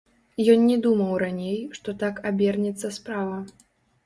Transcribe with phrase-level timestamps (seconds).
[0.53, 3.39] Ён не думаў раней, што так абернецца справа.